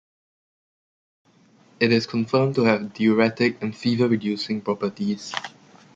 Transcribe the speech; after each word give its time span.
It 1.79 1.91
is 1.91 2.07
confirmed 2.07 2.55
to 2.55 2.63
have 2.63 2.95
diuretic 2.95 3.61
and 3.61 3.77
fever-reducing 3.77 4.61
properties. 4.61 5.31